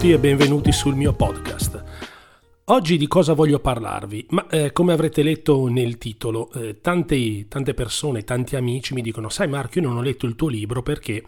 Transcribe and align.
tutti 0.00 0.14
e 0.14 0.18
benvenuti 0.18 0.72
sul 0.72 0.94
mio 0.94 1.12
podcast. 1.12 1.82
Oggi 2.70 2.96
di 2.96 3.08
cosa 3.08 3.32
voglio 3.32 3.58
parlarvi? 3.58 4.26
Ma 4.28 4.46
eh, 4.46 4.70
come 4.70 4.92
avrete 4.92 5.24
letto 5.24 5.66
nel 5.66 5.98
titolo, 5.98 6.52
eh, 6.52 6.80
tante, 6.80 7.48
tante, 7.48 7.74
persone, 7.74 8.22
tanti 8.22 8.54
amici 8.54 8.94
mi 8.94 9.02
dicono: 9.02 9.28
Sai, 9.28 9.48
Marco, 9.48 9.80
io 9.80 9.88
non 9.88 9.96
ho 9.96 10.02
letto 10.02 10.24
il 10.24 10.36
tuo 10.36 10.46
libro 10.46 10.80
perché 10.80 11.24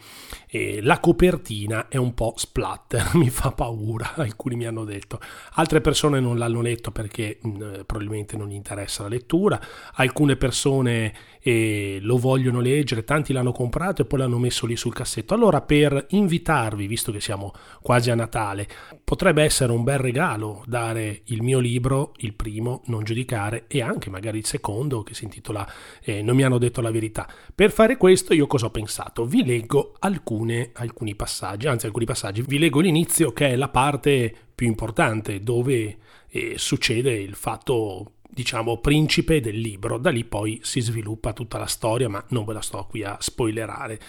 eh, 0.47 0.81
la 0.83 1.01
copertina 1.01 1.89
è 1.89 1.97
un 1.97 2.15
po' 2.15 2.35
splatter, 2.37 3.11
mi 3.19 3.29
fa 3.29 3.51
paura. 3.51 4.15
Alcuni 4.23 4.55
mi 4.55 4.67
hanno 4.67 4.85
detto, 4.85 5.19
altre 5.55 5.81
persone 5.81 6.21
non 6.21 6.39
l'hanno 6.39 6.61
letto 6.61 6.93
perché 6.93 7.41
mh, 7.43 7.49
mm, 7.49 7.73
probabilmente 7.87 8.37
non 8.37 8.47
gli 8.47 8.55
interessa 8.55 9.03
la 9.03 9.09
lettura, 9.09 9.61
alcune 9.95 10.37
persone 10.37 11.13
eh, 11.41 11.99
lo 12.03 12.19
vogliono 12.19 12.61
leggere, 12.61 13.03
tanti 13.03 13.33
l'hanno 13.33 13.51
comprato 13.51 14.03
e 14.03 14.05
poi 14.05 14.21
l'hanno 14.21 14.39
messo 14.39 14.65
lì 14.65 14.77
sul 14.77 14.95
cassetto. 14.95 15.35
Allora, 15.35 15.61
per 15.61 16.07
invitarvi, 16.11 16.87
visto 16.87 17.11
che 17.11 17.21
siamo 17.21 17.53
quasi 17.81 18.13
a 18.13 18.15
Natale, 18.15 18.69
potrebbe 19.03 19.43
essere 19.43 19.73
un 19.73 19.83
bel 19.83 19.99
regalo 19.99 20.63
dare 20.67 21.23
il 21.33 21.43
mio 21.43 21.59
libro, 21.59 22.13
il 22.19 22.35
primo, 22.35 22.83
Non 22.87 23.05
giudicare, 23.05 23.65
e 23.69 23.83
anche 23.83 24.11
magari 24.11 24.39
il 24.39 24.47
secondo 24.47 25.03
che 25.03 25.15
si 25.15 25.25
intitola 25.25 25.67
eh, 26.03 26.23
Non 26.23 26.37
mi 26.37 26.45
hanno 26.45 26.59
detto 26.59 26.81
la 26.81 26.91
verità. 26.91 27.29
Per 27.55 27.71
fare 27.71 27.97
questo 27.97 28.35
io 28.35 28.47
cosa 28.47 28.67
ho 28.67 28.71
pensato? 28.71 29.25
Vi 29.25 29.45
leggo 29.45 29.95
alcune, 29.99 30.71
alcuni 30.75 31.15
passaggi, 31.15 31.67
anzi 31.67 31.87
alcuni 31.87 32.05
passaggi, 32.05 32.43
vi 32.43 32.59
leggo 32.59 32.81
l'inizio 32.81 33.33
che 33.33 33.49
è 33.49 33.57
la 33.57 33.69
parte 33.69 34.35
più 34.55 34.67
importante 34.67 35.41
dove 35.41 35.97
eh, 36.29 36.55
succede 36.57 37.13
il 37.13 37.35
fatto 37.35 38.13
diciamo, 38.33 38.79
principe 38.79 39.41
del 39.41 39.59
libro. 39.59 39.99
Da 39.99 40.11
lì 40.11 40.25
poi 40.25 40.61
si 40.63 40.81
sviluppa 40.81 41.33
tutta 41.33 41.59
la 41.59 41.67
storia, 41.67 42.09
ma 42.09 42.25
non 42.29 42.45
ve 42.45 42.55
la 42.55 42.63
sto 42.63 42.87
qui 42.89 43.03
a 43.03 43.17
spoilerare. 43.21 44.01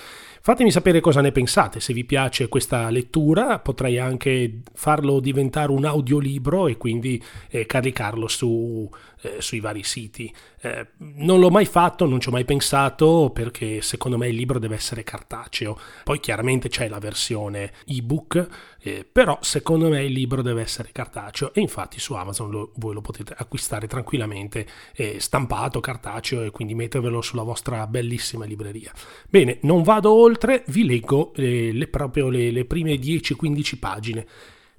Fatemi 0.41 0.71
sapere 0.71 0.99
cosa 0.99 1.21
ne 1.21 1.31
pensate, 1.31 1.79
se 1.79 1.93
vi 1.93 2.03
piace 2.03 2.49
questa 2.49 2.89
lettura 2.89 3.59
potrei 3.59 3.97
anche 3.97 4.59
farlo 4.73 5.21
diventare 5.21 5.71
un 5.71 5.85
audiolibro 5.85 6.67
e 6.67 6.75
quindi 6.75 7.21
eh, 7.49 7.65
caricarlo 7.65 8.27
su, 8.27 8.89
eh, 9.21 9.35
sui 9.39 9.61
vari 9.61 9.83
siti. 9.83 10.33
Eh, 10.63 10.87
non 10.97 11.41
l'ho 11.41 11.49
mai 11.49 11.65
fatto, 11.65 12.05
non 12.05 12.21
ci 12.21 12.29
ho 12.29 12.31
mai 12.31 12.45
pensato 12.45 13.31
perché 13.33 13.81
secondo 13.81 14.17
me 14.17 14.29
il 14.29 14.35
libro 14.35 14.59
deve 14.59 14.75
essere 14.75 15.03
cartaceo. 15.03 15.77
Poi 16.05 16.21
chiaramente 16.21 16.69
c'è 16.69 16.87
la 16.87 16.99
versione 16.99 17.73
ebook, 17.85 18.47
eh, 18.79 19.05
però 19.09 19.37
secondo 19.41 19.89
me 19.89 20.05
il 20.05 20.13
libro 20.13 20.41
deve 20.41 20.61
essere 20.61 20.91
cartaceo 20.93 21.53
e 21.53 21.59
infatti 21.59 21.99
su 21.99 22.13
Amazon 22.13 22.49
lo, 22.49 22.71
voi 22.75 22.93
lo 22.93 23.01
potete 23.01 23.35
acquistare 23.37 23.87
tranquillamente 23.87 24.65
eh, 24.95 25.19
stampato, 25.19 25.81
cartaceo 25.81 26.43
e 26.43 26.51
quindi 26.51 26.75
mettervelo 26.75 27.21
sulla 27.21 27.43
vostra 27.43 27.85
bellissima 27.85 28.45
libreria. 28.45 28.93
Bene, 29.29 29.57
non 29.63 29.83
vado 29.83 30.13
oltre 30.13 30.63
vi 30.67 30.85
leggo 30.85 31.33
eh, 31.35 31.73
le, 31.73 31.87
proprio 31.87 32.29
le, 32.29 32.51
le 32.51 32.63
prime 32.63 32.93
10-15 32.93 33.79
pagine, 33.79 34.25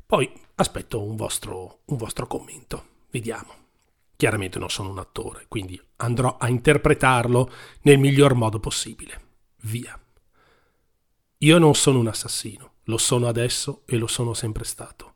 poi 0.07 0.31
aspetto 0.55 1.03
un 1.03 1.15
vostro, 1.15 1.81
un 1.87 1.99
vostro 1.99 2.27
commento. 2.27 2.85
Vediamo. 3.11 3.64
Chiaramente 4.17 4.59
non 4.59 4.71
sono 4.71 4.91
un 4.91 4.99
attore, 4.99 5.47
quindi 5.49 5.81
andrò 5.97 6.37
a 6.39 6.49
interpretarlo 6.49 7.51
nel 7.83 7.99
miglior 7.99 8.35
modo 8.35 8.61
possibile. 8.61 9.21
Via. 9.63 9.99
Io 11.39 11.59
non 11.59 11.75
sono 11.75 11.99
un 11.99 12.07
assassino, 12.07 12.75
lo 12.85 12.97
sono 12.97 13.27
adesso 13.27 13.83
e 13.87 13.97
lo 13.97 14.07
sono 14.07 14.35
sempre 14.35 14.65
stato. 14.65 15.15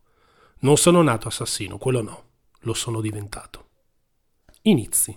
Non 0.61 0.77
sono 0.77 1.03
nato 1.03 1.29
assassino, 1.29 1.79
quello 1.79 2.03
no, 2.03 2.25
lo 2.61 2.75
sono 2.75 3.01
diventato. 3.01 3.67
Inizi. 4.63 5.17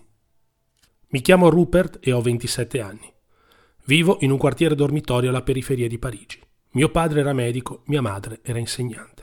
Mi 1.08 1.22
chiamo 1.22 1.50
Rupert 1.50 2.00
e 2.02 2.12
ho 2.12 2.22
27 2.22 2.80
anni. 2.80 3.12
Vivo 3.86 4.18
in 4.22 4.32
un 4.32 4.38
quartiere 4.38 4.76
dormitorio 4.76 5.30
alla 5.30 5.42
periferia 5.42 5.88
di 5.88 5.98
Parigi. 5.98 6.40
Mio 6.74 6.90
padre 6.90 7.20
era 7.20 7.34
medico, 7.34 7.82
mia 7.88 8.02
madre 8.02 8.40
era 8.44 8.60
insegnante. 8.60 9.21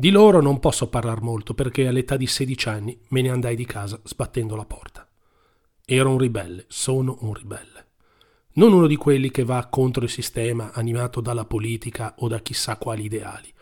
Di 0.00 0.08
loro 0.08 0.40
non 0.40 0.60
posso 0.60 0.88
parlare 0.88 1.20
molto 1.20 1.52
perché 1.52 1.86
all'età 1.86 2.16
di 2.16 2.26
16 2.26 2.68
anni 2.70 2.98
me 3.08 3.20
ne 3.20 3.28
andai 3.28 3.54
di 3.54 3.66
casa 3.66 4.00
sbattendo 4.02 4.56
la 4.56 4.64
porta. 4.64 5.06
Ero 5.84 6.08
un 6.08 6.16
ribelle, 6.16 6.64
sono 6.68 7.18
un 7.20 7.34
ribelle. 7.34 7.88
Non 8.54 8.72
uno 8.72 8.86
di 8.86 8.96
quelli 8.96 9.30
che 9.30 9.44
va 9.44 9.66
contro 9.66 10.04
il 10.04 10.08
sistema 10.08 10.72
animato 10.72 11.20
dalla 11.20 11.44
politica 11.44 12.14
o 12.20 12.28
da 12.28 12.38
chissà 12.40 12.78
quali 12.78 13.04
ideali, 13.04 13.52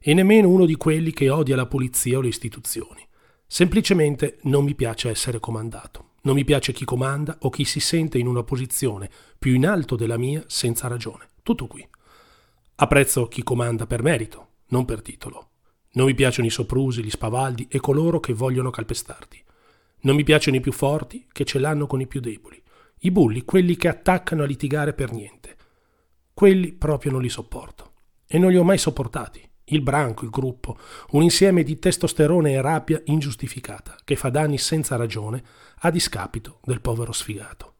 e 0.00 0.14
nemmeno 0.14 0.48
uno 0.48 0.66
di 0.66 0.74
quelli 0.74 1.12
che 1.12 1.30
odia 1.30 1.54
la 1.54 1.66
polizia 1.66 2.18
o 2.18 2.22
le 2.22 2.26
istituzioni. 2.26 3.06
Semplicemente 3.46 4.38
non 4.42 4.64
mi 4.64 4.74
piace 4.74 5.10
essere 5.10 5.38
comandato. 5.38 6.14
Non 6.22 6.34
mi 6.34 6.42
piace 6.42 6.72
chi 6.72 6.84
comanda 6.84 7.36
o 7.42 7.50
chi 7.50 7.64
si 7.64 7.78
sente 7.78 8.18
in 8.18 8.26
una 8.26 8.42
posizione 8.42 9.08
più 9.38 9.54
in 9.54 9.64
alto 9.64 9.94
della 9.94 10.18
mia 10.18 10.42
senza 10.48 10.88
ragione. 10.88 11.28
Tutto 11.44 11.68
qui. 11.68 11.88
Apprezzo 12.74 13.28
chi 13.28 13.44
comanda 13.44 13.86
per 13.86 14.02
merito, 14.02 14.48
non 14.70 14.84
per 14.84 15.00
titolo. 15.00 15.50
Non 15.94 16.06
mi 16.06 16.14
piacciono 16.14 16.46
i 16.48 16.50
soprusi, 16.50 17.04
gli 17.04 17.10
spavaldi 17.10 17.68
e 17.70 17.78
coloro 17.78 18.18
che 18.20 18.32
vogliono 18.32 18.70
calpestarti. 18.70 19.42
Non 20.00 20.16
mi 20.16 20.24
piacciono 20.24 20.56
i 20.56 20.60
più 20.60 20.72
forti 20.72 21.26
che 21.30 21.44
ce 21.44 21.58
l'hanno 21.58 21.86
con 21.86 22.00
i 22.00 22.06
più 22.06 22.20
deboli. 22.20 22.60
I 23.00 23.10
bulli, 23.10 23.44
quelli 23.44 23.76
che 23.76 23.88
attaccano 23.88 24.42
a 24.42 24.46
litigare 24.46 24.92
per 24.92 25.12
niente. 25.12 25.56
Quelli 26.32 26.72
proprio 26.72 27.12
non 27.12 27.22
li 27.22 27.28
sopporto. 27.28 27.92
E 28.26 28.38
non 28.38 28.50
li 28.50 28.56
ho 28.56 28.64
mai 28.64 28.78
sopportati. 28.78 29.40
Il 29.66 29.82
branco, 29.82 30.24
il 30.24 30.30
gruppo, 30.30 30.76
un 31.12 31.22
insieme 31.22 31.62
di 31.62 31.78
testosterone 31.78 32.52
e 32.52 32.60
rabbia 32.60 33.00
ingiustificata 33.04 33.96
che 34.04 34.16
fa 34.16 34.30
danni 34.30 34.58
senza 34.58 34.96
ragione 34.96 35.42
a 35.78 35.90
discapito 35.90 36.60
del 36.64 36.80
povero 36.80 37.12
sfigato. 37.12 37.76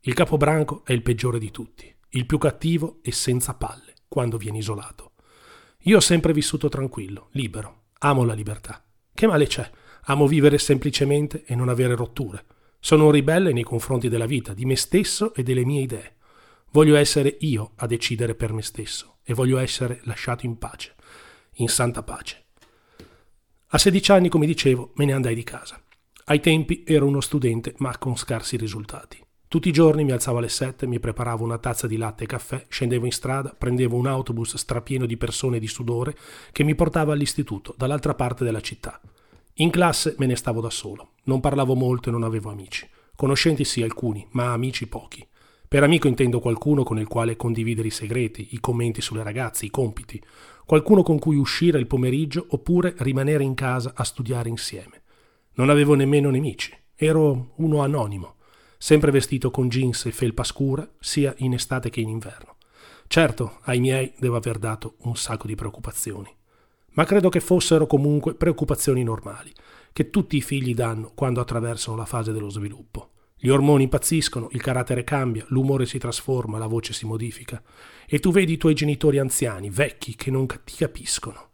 Il 0.00 0.14
capobranco 0.14 0.84
è 0.84 0.92
il 0.92 1.02
peggiore 1.02 1.38
di 1.38 1.50
tutti, 1.50 1.92
il 2.10 2.26
più 2.26 2.38
cattivo 2.38 2.98
e 3.02 3.10
senza 3.12 3.54
palle 3.54 3.94
quando 4.06 4.36
viene 4.36 4.58
isolato. 4.58 5.05
Io 5.86 5.98
ho 5.98 6.00
sempre 6.00 6.32
vissuto 6.32 6.68
tranquillo, 6.68 7.28
libero, 7.32 7.82
amo 8.00 8.24
la 8.24 8.34
libertà. 8.34 8.84
Che 9.14 9.26
male 9.28 9.46
c'è? 9.46 9.70
Amo 10.06 10.26
vivere 10.26 10.58
semplicemente 10.58 11.44
e 11.46 11.54
non 11.54 11.68
avere 11.68 11.94
rotture. 11.94 12.44
Sono 12.80 13.04
un 13.04 13.12
ribelle 13.12 13.52
nei 13.52 13.62
confronti 13.62 14.08
della 14.08 14.26
vita, 14.26 14.52
di 14.52 14.64
me 14.64 14.74
stesso 14.74 15.32
e 15.32 15.44
delle 15.44 15.64
mie 15.64 15.82
idee. 15.82 16.16
Voglio 16.72 16.96
essere 16.96 17.36
io 17.38 17.70
a 17.76 17.86
decidere 17.86 18.34
per 18.34 18.52
me 18.52 18.62
stesso 18.62 19.18
e 19.22 19.32
voglio 19.32 19.58
essere 19.58 20.00
lasciato 20.02 20.44
in 20.44 20.58
pace, 20.58 20.96
in 21.58 21.68
santa 21.68 22.02
pace. 22.02 22.46
A 23.68 23.78
16 23.78 24.10
anni, 24.10 24.28
come 24.28 24.46
dicevo, 24.46 24.90
me 24.96 25.04
ne 25.04 25.12
andai 25.12 25.36
di 25.36 25.44
casa. 25.44 25.80
Ai 26.24 26.40
tempi 26.40 26.82
ero 26.84 27.06
uno 27.06 27.20
studente, 27.20 27.74
ma 27.78 27.96
con 27.96 28.16
scarsi 28.16 28.56
risultati. 28.56 29.24
Tutti 29.48 29.68
i 29.68 29.72
giorni 29.72 30.02
mi 30.02 30.10
alzavo 30.10 30.38
alle 30.38 30.48
7, 30.48 30.88
mi 30.88 30.98
preparavo 30.98 31.44
una 31.44 31.58
tazza 31.58 31.86
di 31.86 31.96
latte 31.96 32.24
e 32.24 32.26
caffè, 32.26 32.66
scendevo 32.68 33.04
in 33.04 33.12
strada, 33.12 33.54
prendevo 33.56 33.96
un 33.96 34.08
autobus 34.08 34.56
strapieno 34.56 35.06
di 35.06 35.16
persone 35.16 35.60
di 35.60 35.68
sudore 35.68 36.16
che 36.50 36.64
mi 36.64 36.74
portava 36.74 37.12
all'istituto, 37.12 37.72
dall'altra 37.78 38.14
parte 38.14 38.42
della 38.42 38.60
città. 38.60 39.00
In 39.58 39.70
classe 39.70 40.16
me 40.18 40.26
ne 40.26 40.34
stavo 40.34 40.60
da 40.60 40.68
solo, 40.68 41.12
non 41.24 41.38
parlavo 41.38 41.76
molto 41.76 42.08
e 42.08 42.12
non 42.12 42.24
avevo 42.24 42.50
amici. 42.50 42.88
Conoscenti 43.14 43.64
sì 43.64 43.82
alcuni, 43.82 44.26
ma 44.32 44.52
amici 44.52 44.88
pochi. 44.88 45.24
Per 45.68 45.82
amico 45.84 46.08
intendo 46.08 46.40
qualcuno 46.40 46.82
con 46.82 46.98
il 46.98 47.06
quale 47.06 47.36
condividere 47.36 47.86
i 47.86 47.92
segreti, 47.92 48.48
i 48.50 48.58
commenti 48.58 49.00
sulle 49.00 49.22
ragazze, 49.22 49.64
i 49.64 49.70
compiti, 49.70 50.20
qualcuno 50.64 51.04
con 51.04 51.20
cui 51.20 51.36
uscire 51.36 51.78
il 51.78 51.86
pomeriggio 51.86 52.44
oppure 52.48 52.96
rimanere 52.98 53.44
in 53.44 53.54
casa 53.54 53.92
a 53.94 54.02
studiare 54.02 54.48
insieme. 54.48 55.02
Non 55.54 55.70
avevo 55.70 55.94
nemmeno 55.94 56.30
nemici, 56.30 56.76
ero 56.96 57.52
uno 57.56 57.80
anonimo 57.80 58.34
sempre 58.86 59.10
vestito 59.10 59.50
con 59.50 59.68
jeans 59.68 60.04
e 60.04 60.12
felpa 60.12 60.44
scura, 60.44 60.88
sia 61.00 61.34
in 61.38 61.54
estate 61.54 61.90
che 61.90 62.00
in 62.00 62.08
inverno. 62.08 62.54
Certo, 63.08 63.58
ai 63.62 63.80
miei 63.80 64.14
devo 64.16 64.36
aver 64.36 64.58
dato 64.58 64.94
un 64.98 65.16
sacco 65.16 65.48
di 65.48 65.56
preoccupazioni, 65.56 66.32
ma 66.92 67.02
credo 67.02 67.28
che 67.28 67.40
fossero 67.40 67.88
comunque 67.88 68.36
preoccupazioni 68.36 69.02
normali, 69.02 69.52
che 69.92 70.08
tutti 70.10 70.36
i 70.36 70.40
figli 70.40 70.72
danno 70.72 71.10
quando 71.16 71.40
attraversano 71.40 71.96
la 71.96 72.04
fase 72.04 72.30
dello 72.30 72.48
sviluppo. 72.48 73.10
Gli 73.36 73.48
ormoni 73.48 73.82
impazziscono, 73.82 74.50
il 74.52 74.62
carattere 74.62 75.02
cambia, 75.02 75.44
l'umore 75.48 75.84
si 75.84 75.98
trasforma, 75.98 76.56
la 76.56 76.68
voce 76.68 76.92
si 76.92 77.06
modifica, 77.06 77.60
e 78.06 78.20
tu 78.20 78.30
vedi 78.30 78.52
i 78.52 78.56
tuoi 78.56 78.74
genitori 78.74 79.18
anziani, 79.18 79.68
vecchi, 79.68 80.14
che 80.14 80.30
non 80.30 80.46
ti 80.46 80.76
capiscono. 80.76 81.48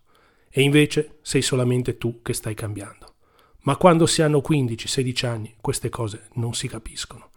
E 0.51 0.61
invece 0.61 1.17
sei 1.23 1.41
solamente 1.41 1.97
tu 1.97 2.21
che 2.21 2.35
stai 2.35 2.53
cambiando. 2.53 3.12
Ma 3.63 3.77
quando 3.77 4.07
si 4.07 4.23
hanno 4.23 4.39
15-16 4.39 5.27
anni 5.27 5.55
queste 5.61 5.89
cose 5.89 6.29
non 6.35 6.55
si 6.55 6.67
capiscono. 6.67 7.31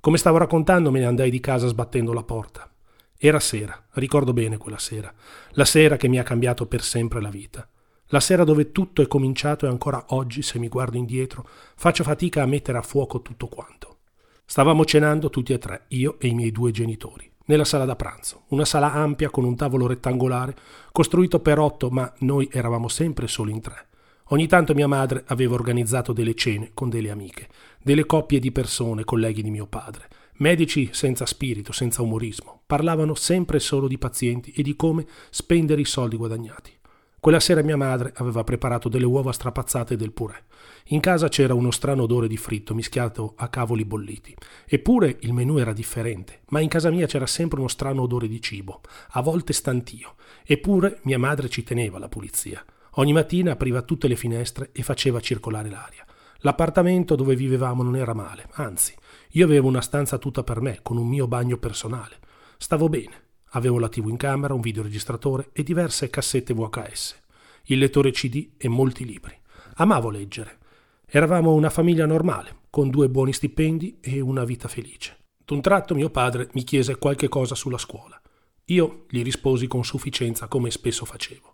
Come 0.00 0.16
stavo 0.16 0.38
raccontando 0.38 0.90
me 0.90 1.00
ne 1.00 1.06
andai 1.06 1.30
di 1.30 1.40
casa 1.40 1.66
sbattendo 1.66 2.12
la 2.12 2.22
porta. 2.22 2.70
Era 3.18 3.40
sera, 3.40 3.86
ricordo 3.92 4.32
bene 4.32 4.58
quella 4.58 4.78
sera, 4.78 5.12
la 5.50 5.64
sera 5.64 5.96
che 5.96 6.08
mi 6.08 6.18
ha 6.18 6.24
cambiato 6.24 6.66
per 6.66 6.82
sempre 6.82 7.20
la 7.20 7.30
vita. 7.30 7.68
La 8.06 8.20
sera 8.20 8.44
dove 8.44 8.72
tutto 8.72 9.00
è 9.00 9.06
cominciato 9.06 9.64
e 9.64 9.70
ancora 9.70 10.04
oggi, 10.08 10.42
se 10.42 10.58
mi 10.58 10.68
guardo 10.68 10.96
indietro, 10.96 11.48
faccio 11.76 12.04
fatica 12.04 12.42
a 12.42 12.46
mettere 12.46 12.78
a 12.78 12.82
fuoco 12.82 13.22
tutto 13.22 13.48
quanto. 13.48 13.98
Stavamo 14.44 14.84
cenando 14.84 15.30
tutti 15.30 15.52
e 15.52 15.58
tre, 15.58 15.84
io 15.88 16.18
e 16.18 16.28
i 16.28 16.34
miei 16.34 16.52
due 16.52 16.72
genitori, 16.72 17.30
nella 17.46 17.64
sala 17.64 17.84
da 17.84 17.96
pranzo, 17.96 18.42
una 18.48 18.64
sala 18.64 18.92
ampia 18.92 19.30
con 19.30 19.44
un 19.44 19.56
tavolo 19.56 19.86
rettangolare, 19.86 20.54
costruito 20.92 21.40
per 21.40 21.58
otto, 21.58 21.90
ma 21.90 22.12
noi 22.18 22.48
eravamo 22.52 22.88
sempre 22.88 23.28
solo 23.28 23.50
in 23.50 23.60
tre. 23.60 23.86
Ogni 24.32 24.46
tanto 24.46 24.72
mia 24.72 24.88
madre 24.88 25.24
aveva 25.26 25.52
organizzato 25.52 26.14
delle 26.14 26.34
cene 26.34 26.70
con 26.72 26.88
delle 26.88 27.10
amiche, 27.10 27.48
delle 27.82 28.06
coppie 28.06 28.38
di 28.38 28.50
persone, 28.50 29.04
colleghi 29.04 29.42
di 29.42 29.50
mio 29.50 29.66
padre, 29.66 30.08
medici 30.36 30.88
senza 30.90 31.26
spirito, 31.26 31.70
senza 31.70 32.00
umorismo, 32.00 32.62
parlavano 32.64 33.14
sempre 33.14 33.58
solo 33.58 33.86
di 33.86 33.98
pazienti 33.98 34.50
e 34.52 34.62
di 34.62 34.74
come 34.74 35.04
spendere 35.28 35.82
i 35.82 35.84
soldi 35.84 36.16
guadagnati. 36.16 36.72
Quella 37.20 37.40
sera 37.40 37.62
mia 37.62 37.76
madre 37.76 38.12
aveva 38.16 38.42
preparato 38.42 38.88
delle 38.88 39.04
uova 39.04 39.32
strapazzate 39.32 39.94
e 39.94 39.96
del 39.98 40.12
purè. 40.12 40.42
In 40.86 41.00
casa 41.00 41.28
c'era 41.28 41.52
uno 41.52 41.70
strano 41.70 42.04
odore 42.04 42.26
di 42.26 42.38
fritto 42.38 42.74
mischiato 42.74 43.34
a 43.36 43.48
cavoli 43.48 43.84
bolliti. 43.84 44.34
Eppure 44.66 45.18
il 45.20 45.34
menù 45.34 45.58
era 45.58 45.74
differente, 45.74 46.40
ma 46.48 46.60
in 46.60 46.70
casa 46.70 46.90
mia 46.90 47.06
c'era 47.06 47.26
sempre 47.26 47.58
uno 47.58 47.68
strano 47.68 48.00
odore 48.00 48.28
di 48.28 48.40
cibo, 48.40 48.80
a 49.10 49.20
volte 49.20 49.52
stantio. 49.52 50.14
Eppure 50.42 51.00
mia 51.02 51.18
madre 51.18 51.50
ci 51.50 51.62
teneva 51.62 51.98
alla 51.98 52.08
pulizia. 52.08 52.64
Ogni 52.96 53.12
mattina 53.12 53.52
apriva 53.52 53.82
tutte 53.82 54.06
le 54.08 54.16
finestre 54.16 54.70
e 54.72 54.82
faceva 54.82 55.20
circolare 55.20 55.70
l'aria. 55.70 56.04
L'appartamento 56.40 57.14
dove 57.14 57.34
vivevamo 57.34 57.82
non 57.82 57.96
era 57.96 58.12
male, 58.12 58.48
anzi, 58.54 58.94
io 59.30 59.44
avevo 59.44 59.68
una 59.68 59.80
stanza 59.80 60.18
tutta 60.18 60.42
per 60.42 60.60
me, 60.60 60.80
con 60.82 60.96
un 60.98 61.06
mio 61.06 61.26
bagno 61.26 61.56
personale. 61.56 62.18
Stavo 62.58 62.88
bene. 62.88 63.30
Avevo 63.54 63.78
la 63.78 63.88
TV 63.88 64.08
in 64.08 64.16
camera, 64.16 64.54
un 64.54 64.60
videoregistratore 64.60 65.50
e 65.52 65.62
diverse 65.62 66.10
cassette 66.10 66.54
VHS, 66.54 67.20
il 67.64 67.78
lettore 67.78 68.10
CD 68.10 68.52
e 68.56 68.68
molti 68.68 69.04
libri. 69.04 69.38
Amavo 69.76 70.10
leggere. 70.10 70.58
Eravamo 71.06 71.52
una 71.52 71.70
famiglia 71.70 72.06
normale, 72.06 72.60
con 72.70 72.88
due 72.90 73.08
buoni 73.08 73.32
stipendi 73.32 73.98
e 74.00 74.20
una 74.20 74.44
vita 74.44 74.68
felice. 74.68 75.18
D'un 75.44 75.60
tratto 75.60 75.94
mio 75.94 76.10
padre 76.10 76.48
mi 76.52 76.64
chiese 76.64 76.96
qualche 76.96 77.28
cosa 77.28 77.54
sulla 77.54 77.78
scuola. 77.78 78.20
Io 78.66 79.04
gli 79.08 79.22
risposi 79.22 79.66
con 79.66 79.84
sufficienza 79.84 80.48
come 80.48 80.70
spesso 80.70 81.04
facevo. 81.04 81.51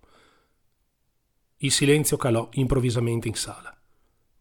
Il 1.60 1.72
silenzio 1.72 2.16
calò 2.16 2.48
improvvisamente 2.52 3.26
in 3.26 3.34
sala. 3.34 3.76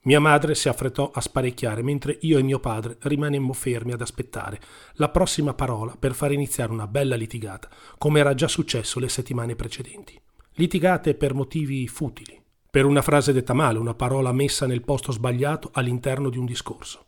Mia 0.02 0.20
madre 0.20 0.54
si 0.54 0.70
affrettò 0.70 1.10
a 1.12 1.20
sparecchiare 1.20 1.82
mentre 1.82 2.18
io 2.22 2.38
e 2.38 2.44
mio 2.44 2.60
padre 2.60 2.98
rimanemmo 3.02 3.54
fermi 3.54 3.92
ad 3.92 4.02
aspettare 4.02 4.62
la 4.94 5.10
prossima 5.10 5.56
parola 5.56 5.96
per 5.98 6.14
far 6.14 6.32
iniziare 6.32 6.72
una 6.72 6.86
bella 6.86 7.16
litigata, 7.16 7.70
come 7.98 8.20
era 8.20 8.36
già 8.36 8.48
successo 8.48 9.00
le 9.00 9.10
settimane 9.10 9.56
precedenti. 9.56 10.20
Litigate 10.54 11.16
per 11.16 11.34
motivi 11.34 11.88
futili, 11.88 12.40
per 12.70 12.86
una 12.86 13.02
frase 13.02 13.34
detta 13.34 13.54
male, 13.54 13.80
una 13.80 13.96
parola 13.96 14.32
messa 14.32 14.68
nel 14.68 14.84
posto 14.84 15.12
sbagliato 15.12 15.72
all'interno 15.74 16.30
di 16.30 16.38
un 16.38 16.46
discorso. 16.46 17.08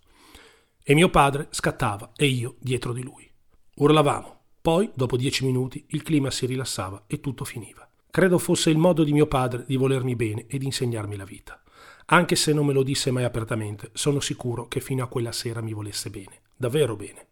E 0.83 0.95
mio 0.95 1.09
padre 1.09 1.47
scattava 1.51 2.13
e 2.15 2.25
io 2.25 2.55
dietro 2.59 2.93
di 2.93 3.03
lui. 3.03 3.31
Urlavamo. 3.75 4.37
Poi, 4.61 4.89
dopo 4.93 5.15
dieci 5.15 5.45
minuti, 5.45 5.85
il 5.89 6.01
clima 6.01 6.31
si 6.31 6.47
rilassava 6.47 7.03
e 7.05 7.19
tutto 7.19 7.45
finiva. 7.45 7.88
Credo 8.11 8.39
fosse 8.39 8.71
il 8.71 8.77
modo 8.77 9.03
di 9.03 9.13
mio 9.13 9.27
padre 9.27 9.65
di 9.67 9.75
volermi 9.75 10.15
bene 10.15 10.45
e 10.47 10.57
di 10.57 10.65
insegnarmi 10.65 11.15
la 11.15 11.25
vita. 11.25 11.61
Anche 12.07 12.35
se 12.35 12.53
non 12.53 12.65
me 12.65 12.73
lo 12.73 12.81
disse 12.81 13.11
mai 13.11 13.23
apertamente, 13.23 13.91
sono 13.93 14.19
sicuro 14.19 14.67
che 14.67 14.79
fino 14.79 15.03
a 15.03 15.07
quella 15.07 15.31
sera 15.31 15.61
mi 15.61 15.73
volesse 15.73 16.09
bene, 16.09 16.41
davvero 16.55 16.95
bene. 16.95 17.27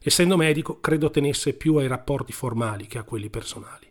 Essendo 0.00 0.36
medico, 0.36 0.78
credo 0.78 1.10
tenesse 1.10 1.54
più 1.54 1.74
ai 1.74 1.88
rapporti 1.88 2.32
formali 2.32 2.86
che 2.86 2.98
a 2.98 3.02
quelli 3.02 3.30
personali. 3.30 3.90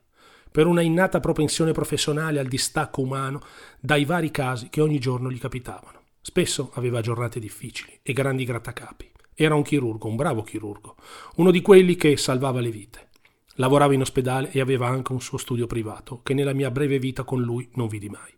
Per 0.50 0.68
una 0.68 0.82
innata 0.82 1.20
propensione 1.20 1.74
professionale 1.74 2.40
al 2.40 2.48
distacco 2.48 3.02
umano 3.02 3.42
dai 3.80 4.06
vari 4.06 4.32
casi 4.32 4.70
che 4.70 4.80
ogni 4.80 5.00
giorno 5.00 5.30
gli 5.30 5.40
capitavano. 5.40 6.00
Spesso 6.22 6.72
aveva 6.76 7.02
giornate 7.02 7.42
difficili 7.42 8.00
e 8.02 8.14
grandi 8.14 8.46
grattacapi. 8.46 9.12
Era 9.34 9.56
un 9.56 9.64
chirurgo, 9.64 10.08
un 10.08 10.16
bravo 10.16 10.44
chirurgo, 10.44 10.96
uno 11.36 11.52
di 11.52 11.62
quelli 11.62 11.98
che 11.98 12.16
salvava 12.16 12.62
le 12.62 12.72
vite. 12.72 13.10
Lavorava 13.56 13.94
in 13.94 14.02
ospedale 14.02 14.52
e 14.52 14.62
aveva 14.62 14.88
anche 14.88 15.12
un 15.12 15.22
suo 15.22 15.38
studio 15.38 15.68
privato, 15.68 16.22
che 16.24 16.34
nella 16.34 16.54
mia 16.54 16.72
breve 16.72 17.00
vita 17.00 17.24
con 17.24 17.42
lui 17.42 17.70
non 17.74 17.88
vidi 17.88 18.10
mai. 18.10 18.32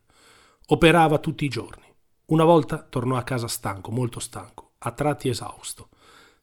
Operava 0.68 1.19
tutti 1.19 1.45
i 1.45 1.50
giorni. 1.50 1.83
Una 2.27 2.45
volta 2.45 2.81
tornò 2.81 3.15
a 3.18 3.24
casa 3.24 3.48
stanco, 3.48 3.92
molto 3.92 4.19
stanco, 4.19 4.71
a 4.80 4.92
tratti 4.92 5.30
esausto. 5.30 5.89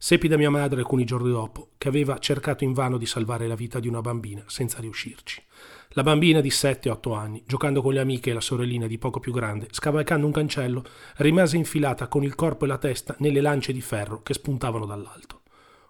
Seppi 0.03 0.29
da 0.29 0.39
mia 0.39 0.51
madre 0.51 0.81
alcuni 0.81 1.05
giorni 1.05 1.31
dopo 1.31 1.73
che 1.77 1.89
aveva 1.89 2.19
cercato 2.19 2.65
invano 2.65 2.97
di 2.97 3.05
salvare 3.07 3.47
la 3.47 3.55
vita 3.55 3.81
di 3.81 3.89
una 3.89 4.01
bambina 4.01 4.43
senza 4.47 4.79
riuscirci. 4.81 5.43
La 5.91 6.03
bambina 6.03 6.41
di 6.41 6.49
7-8 6.49 7.15
anni, 7.15 7.43
giocando 7.47 7.83
con 7.83 7.93
le 7.93 8.01
amiche 8.01 8.31
e 8.31 8.33
la 8.33 8.41
sorellina 8.41 8.87
di 8.87 8.97
poco 8.97 9.21
più 9.21 9.33
grande, 9.33 9.69
scavalcando 9.71 10.25
un 10.25 10.33
cancello, 10.33 10.85
rimase 11.17 11.57
infilata 11.57 12.09
con 12.09 12.25
il 12.25 12.35
corpo 12.35 12.65
e 12.65 12.69
la 12.69 12.79
testa 12.79 13.15
nelle 13.19 13.41
lance 13.41 13.73
di 13.73 13.81
ferro 13.81 14.23
che 14.23 14.33
spuntavano 14.33 14.87
dall'alto. 14.87 15.40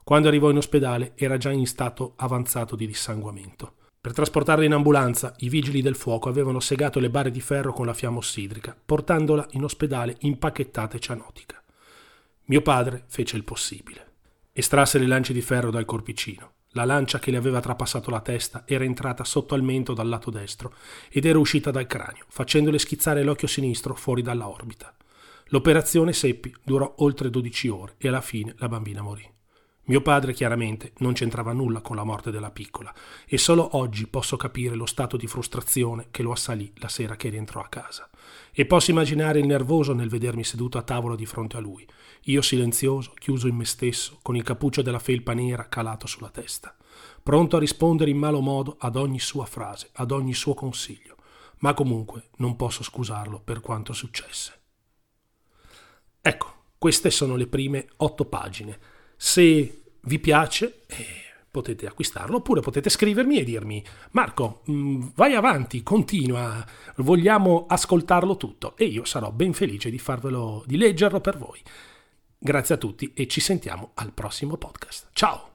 Quando 0.02 0.28
arrivò 0.28 0.50
in 0.50 0.56
ospedale 0.56 1.12
era 1.14 1.36
già 1.36 1.50
in 1.50 1.66
stato 1.66 2.14
avanzato 2.16 2.76
di 2.76 2.86
dissanguamento. 2.86 3.74
Per 4.00 4.14
trasportarla 4.14 4.64
in 4.64 4.72
ambulanza, 4.72 5.34
i 5.40 5.50
vigili 5.50 5.82
del 5.82 5.94
fuoco 5.94 6.30
avevano 6.30 6.58
segato 6.58 7.00
le 7.00 7.10
barre 7.10 7.30
di 7.30 7.40
ferro 7.42 7.74
con 7.74 7.84
la 7.84 7.92
fiamma 7.92 8.18
ossidrica, 8.18 8.74
portandola 8.82 9.46
in 9.50 9.64
ospedale 9.64 10.16
impacchettata 10.20 10.96
e 10.96 11.00
cianotica. 11.00 11.62
Mio 12.46 12.62
padre 12.62 13.04
fece 13.08 13.36
il 13.36 13.44
possibile. 13.44 14.06
Estrasse 14.52 14.98
le 14.98 15.06
lance 15.06 15.34
di 15.34 15.42
ferro 15.42 15.70
dal 15.70 15.84
corpicino. 15.84 16.52
La 16.70 16.84
lancia 16.84 17.18
che 17.18 17.30
le 17.30 17.36
aveva 17.36 17.60
trapassato 17.60 18.10
la 18.10 18.20
testa 18.20 18.62
era 18.66 18.84
entrata 18.84 19.22
sotto 19.24 19.54
al 19.54 19.62
mento 19.62 19.92
dal 19.92 20.08
lato 20.08 20.30
destro 20.30 20.72
ed 21.10 21.26
era 21.26 21.38
uscita 21.38 21.70
dal 21.70 21.86
cranio, 21.86 22.24
facendole 22.28 22.78
schizzare 22.78 23.22
l'occhio 23.22 23.48
sinistro 23.48 23.94
fuori 23.94 24.22
dalla 24.22 24.48
orbita. 24.48 24.94
L'operazione 25.48 26.12
Seppi 26.12 26.54
durò 26.62 26.94
oltre 26.98 27.28
12 27.28 27.68
ore 27.68 27.94
e 27.98 28.08
alla 28.08 28.20
fine 28.20 28.54
la 28.58 28.68
bambina 28.68 29.02
morì. 29.02 29.28
Mio 29.90 30.02
padre 30.02 30.34
chiaramente 30.34 30.92
non 30.98 31.14
c'entrava 31.14 31.52
nulla 31.52 31.80
con 31.80 31.96
la 31.96 32.04
morte 32.04 32.30
della 32.30 32.52
piccola 32.52 32.94
e 33.26 33.36
solo 33.38 33.76
oggi 33.76 34.06
posso 34.06 34.36
capire 34.36 34.76
lo 34.76 34.86
stato 34.86 35.16
di 35.16 35.26
frustrazione 35.26 36.06
che 36.12 36.22
lo 36.22 36.30
assalì 36.30 36.72
la 36.76 36.86
sera 36.86 37.16
che 37.16 37.28
rientrò 37.28 37.60
a 37.60 37.66
casa. 37.66 38.08
E 38.52 38.66
posso 38.66 38.92
immaginare 38.92 39.40
il 39.40 39.46
nervoso 39.46 39.92
nel 39.92 40.08
vedermi 40.08 40.44
seduto 40.44 40.78
a 40.78 40.82
tavola 40.82 41.16
di 41.16 41.26
fronte 41.26 41.56
a 41.56 41.60
lui, 41.60 41.84
io 42.26 42.40
silenzioso, 42.40 43.14
chiuso 43.18 43.48
in 43.48 43.56
me 43.56 43.64
stesso, 43.64 44.20
con 44.22 44.36
il 44.36 44.44
cappuccio 44.44 44.80
della 44.80 45.00
felpa 45.00 45.32
nera 45.32 45.66
calato 45.68 46.06
sulla 46.06 46.30
testa, 46.30 46.72
pronto 47.20 47.56
a 47.56 47.58
rispondere 47.58 48.12
in 48.12 48.18
malo 48.18 48.38
modo 48.38 48.76
ad 48.78 48.94
ogni 48.94 49.18
sua 49.18 49.44
frase, 49.44 49.90
ad 49.94 50.12
ogni 50.12 50.34
suo 50.34 50.54
consiglio, 50.54 51.16
ma 51.58 51.74
comunque 51.74 52.28
non 52.36 52.54
posso 52.54 52.84
scusarlo 52.84 53.40
per 53.40 53.58
quanto 53.58 53.92
successe. 53.92 54.52
Ecco, 56.20 56.54
queste 56.78 57.10
sono 57.10 57.34
le 57.34 57.48
prime 57.48 57.88
otto 57.96 58.24
pagine. 58.26 58.98
Se 59.22 59.82
vi 60.00 60.18
piace, 60.18 60.84
eh, 60.86 61.04
potete 61.50 61.86
acquistarlo 61.86 62.36
oppure 62.38 62.62
potete 62.62 62.88
scrivermi 62.88 63.38
e 63.38 63.44
dirmi 63.44 63.84
Marco, 64.12 64.62
mh, 64.64 64.72
mm, 64.72 65.08
vai 65.14 65.34
avanti, 65.34 65.82
continua, 65.82 66.64
vogliamo 66.96 67.66
ascoltarlo 67.68 68.38
tutto 68.38 68.74
e 68.78 68.86
io 68.86 69.04
sarò 69.04 69.30
ben 69.30 69.52
felice 69.52 69.90
di 69.90 69.98
farvelo, 69.98 70.64
di 70.64 70.78
leggerlo 70.78 71.20
per 71.20 71.36
voi. 71.36 71.60
Grazie 72.38 72.76
a 72.76 72.78
tutti 72.78 73.12
e 73.12 73.26
ci 73.26 73.40
sentiamo 73.40 73.90
al 73.92 74.14
prossimo 74.14 74.56
podcast. 74.56 75.08
Ciao! 75.12 75.49